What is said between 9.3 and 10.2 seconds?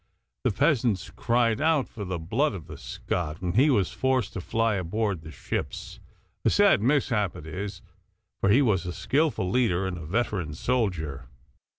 leader and a